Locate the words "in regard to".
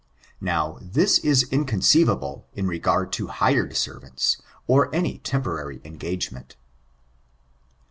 2.55-3.27